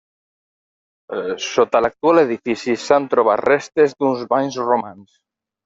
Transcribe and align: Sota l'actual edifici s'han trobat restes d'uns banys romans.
Sota 1.47 1.83
l'actual 1.87 2.23
edifici 2.23 2.77
s'han 2.87 3.07
trobat 3.13 3.47
restes 3.49 3.97
d'uns 4.01 4.27
banys 4.35 4.61
romans. 4.67 5.09